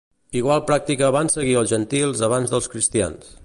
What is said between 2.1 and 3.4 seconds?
abans dels cristians.